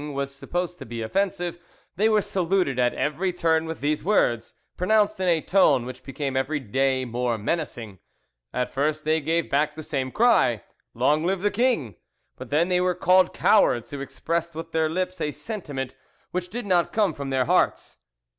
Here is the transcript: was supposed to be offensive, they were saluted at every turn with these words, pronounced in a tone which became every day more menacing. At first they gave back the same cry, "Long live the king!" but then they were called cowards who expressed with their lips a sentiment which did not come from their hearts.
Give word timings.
was 0.13 0.33
supposed 0.33 0.79
to 0.79 0.83
be 0.83 1.03
offensive, 1.03 1.59
they 1.95 2.09
were 2.09 2.23
saluted 2.23 2.79
at 2.79 2.95
every 2.95 3.31
turn 3.31 3.65
with 3.65 3.81
these 3.81 4.03
words, 4.03 4.55
pronounced 4.75 5.19
in 5.19 5.27
a 5.27 5.41
tone 5.41 5.85
which 5.85 6.01
became 6.03 6.35
every 6.35 6.59
day 6.59 7.05
more 7.05 7.37
menacing. 7.37 7.99
At 8.51 8.73
first 8.73 9.05
they 9.05 9.21
gave 9.21 9.51
back 9.51 9.75
the 9.75 9.83
same 9.83 10.11
cry, 10.11 10.63
"Long 10.95 11.23
live 11.23 11.41
the 11.41 11.51
king!" 11.51 11.97
but 12.35 12.49
then 12.49 12.67
they 12.67 12.81
were 12.81 12.95
called 12.95 13.31
cowards 13.31 13.91
who 13.91 14.01
expressed 14.01 14.55
with 14.55 14.71
their 14.71 14.89
lips 14.89 15.21
a 15.21 15.29
sentiment 15.29 15.95
which 16.31 16.49
did 16.49 16.65
not 16.65 16.91
come 16.93 17.13
from 17.13 17.29
their 17.29 17.45
hearts. 17.45 17.99